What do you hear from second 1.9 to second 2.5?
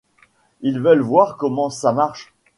marche.